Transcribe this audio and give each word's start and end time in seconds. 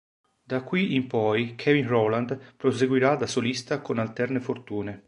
Da 0.41 0.63
qui 0.63 0.95
in 0.95 1.05
poi 1.05 1.53
Kevin 1.53 1.85
Rowland 1.87 2.35
proseguirà 2.57 3.13
da 3.15 3.27
solista 3.27 3.81
con 3.81 3.99
alterne 3.99 4.39
fortune. 4.39 4.99